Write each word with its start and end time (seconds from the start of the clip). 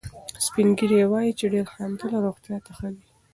سپین 0.45 0.67
ږیري 0.77 0.97
وایي 1.11 1.31
چې 1.39 1.45
ډېر 1.53 1.65
خندل 1.73 2.11
روغتیا 2.25 2.57
ته 2.65 2.71
ښه 2.77 2.87
دي. 2.95 3.03